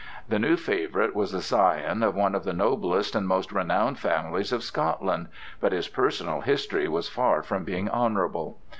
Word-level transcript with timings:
The 0.27 0.39
new 0.39 0.57
favorite 0.57 1.13
was 1.15 1.31
a 1.31 1.43
scion 1.43 2.01
of 2.01 2.15
one 2.15 2.33
of 2.33 2.43
the 2.43 2.53
noblest 2.53 3.13
and 3.15 3.27
most 3.27 3.51
renowned 3.51 3.99
families 3.99 4.51
of 4.51 4.63
Scotland, 4.63 5.27
but 5.59 5.73
his 5.73 5.87
personal 5.89 6.41
history 6.41 6.87
was 6.87 7.07
far 7.07 7.43
from 7.43 7.63
being 7.63 7.87
honorable. 7.87 8.57